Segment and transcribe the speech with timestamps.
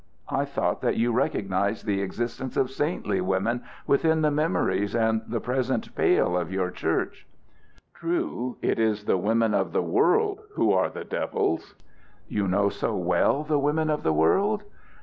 [0.31, 5.39] I thought that you recognized the existence of saintly women within the memories and the
[5.39, 7.27] present pale of your church."
[7.93, 8.57] "True.
[8.63, 11.75] It is the women of the world who are the devils."
[12.27, 14.63] "You know so well the women of the world?"